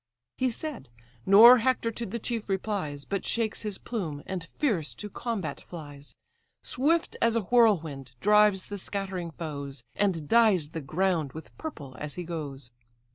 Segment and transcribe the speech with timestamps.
[0.39, 0.89] He said,
[1.27, 6.15] nor Hector to the chief replies, But shakes his plume, and fierce to combat flies;
[6.63, 12.15] Swift as a whirlwind, drives the scattering foes; And dyes the ground with purple as
[12.15, 12.71] he goes.